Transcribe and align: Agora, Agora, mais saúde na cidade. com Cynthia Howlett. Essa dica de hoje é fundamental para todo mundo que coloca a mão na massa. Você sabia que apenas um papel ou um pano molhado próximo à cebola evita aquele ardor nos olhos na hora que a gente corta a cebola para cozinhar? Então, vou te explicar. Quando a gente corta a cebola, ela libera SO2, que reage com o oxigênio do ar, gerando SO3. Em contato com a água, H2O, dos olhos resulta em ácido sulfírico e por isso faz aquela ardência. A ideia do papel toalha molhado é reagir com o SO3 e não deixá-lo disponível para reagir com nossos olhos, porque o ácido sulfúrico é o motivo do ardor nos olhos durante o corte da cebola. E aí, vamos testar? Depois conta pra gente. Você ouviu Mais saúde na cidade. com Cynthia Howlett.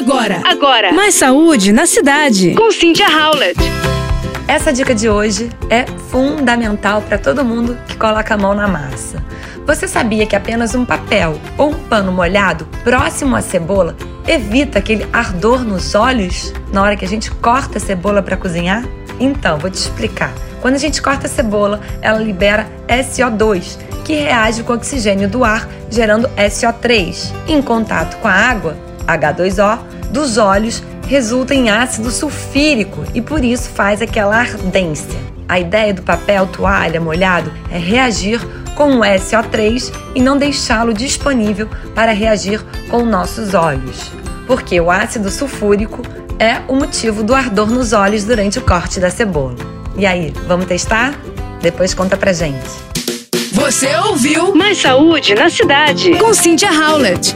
Agora, 0.00 0.40
Agora, 0.46 0.92
mais 0.94 1.14
saúde 1.14 1.72
na 1.72 1.84
cidade. 1.84 2.54
com 2.54 2.70
Cynthia 2.72 3.06
Howlett. 3.06 3.60
Essa 4.48 4.72
dica 4.72 4.94
de 4.94 5.10
hoje 5.10 5.50
é 5.68 5.84
fundamental 6.10 7.02
para 7.02 7.18
todo 7.18 7.44
mundo 7.44 7.76
que 7.86 7.98
coloca 7.98 8.32
a 8.32 8.38
mão 8.38 8.54
na 8.54 8.66
massa. 8.66 9.22
Você 9.66 9.86
sabia 9.86 10.24
que 10.24 10.34
apenas 10.34 10.74
um 10.74 10.86
papel 10.86 11.38
ou 11.58 11.72
um 11.72 11.74
pano 11.74 12.10
molhado 12.12 12.66
próximo 12.82 13.36
à 13.36 13.42
cebola 13.42 13.94
evita 14.26 14.78
aquele 14.78 15.06
ardor 15.12 15.62
nos 15.64 15.94
olhos 15.94 16.50
na 16.72 16.82
hora 16.82 16.96
que 16.96 17.04
a 17.04 17.08
gente 17.08 17.30
corta 17.30 17.76
a 17.76 17.80
cebola 17.80 18.22
para 18.22 18.38
cozinhar? 18.38 18.82
Então, 19.20 19.58
vou 19.58 19.70
te 19.70 19.74
explicar. 19.74 20.32
Quando 20.62 20.76
a 20.76 20.78
gente 20.78 21.02
corta 21.02 21.26
a 21.26 21.30
cebola, 21.30 21.78
ela 22.00 22.18
libera 22.18 22.66
SO2, 22.88 23.76
que 24.02 24.14
reage 24.14 24.62
com 24.62 24.72
o 24.72 24.76
oxigênio 24.76 25.28
do 25.28 25.44
ar, 25.44 25.68
gerando 25.90 26.26
SO3. 26.38 27.30
Em 27.46 27.60
contato 27.60 28.16
com 28.16 28.28
a 28.28 28.32
água, 28.32 28.74
H2O, 29.16 29.78
dos 30.10 30.38
olhos 30.38 30.82
resulta 31.06 31.54
em 31.54 31.70
ácido 31.70 32.10
sulfírico 32.10 33.04
e 33.14 33.20
por 33.20 33.44
isso 33.44 33.70
faz 33.70 34.00
aquela 34.00 34.36
ardência. 34.36 35.18
A 35.48 35.58
ideia 35.58 35.92
do 35.92 36.02
papel 36.02 36.46
toalha 36.46 37.00
molhado 37.00 37.52
é 37.70 37.78
reagir 37.78 38.40
com 38.76 38.96
o 38.96 39.00
SO3 39.00 39.92
e 40.14 40.22
não 40.22 40.38
deixá-lo 40.38 40.94
disponível 40.94 41.68
para 41.94 42.12
reagir 42.12 42.64
com 42.88 43.04
nossos 43.04 43.52
olhos, 43.54 44.12
porque 44.46 44.80
o 44.80 44.90
ácido 44.90 45.28
sulfúrico 45.30 46.02
é 46.38 46.60
o 46.68 46.74
motivo 46.76 47.22
do 47.22 47.34
ardor 47.34 47.68
nos 47.68 47.92
olhos 47.92 48.24
durante 48.24 48.58
o 48.58 48.62
corte 48.62 49.00
da 49.00 49.10
cebola. 49.10 49.56
E 49.96 50.06
aí, 50.06 50.32
vamos 50.46 50.66
testar? 50.66 51.12
Depois 51.60 51.92
conta 51.92 52.16
pra 52.16 52.32
gente. 52.32 52.70
Você 53.52 53.94
ouviu 53.96 54.54
Mais 54.54 54.78
saúde 54.80 55.34
na 55.34 55.50
cidade. 55.50 56.12
com 56.16 56.32
Cynthia 56.32 56.70
Howlett. 56.72 57.34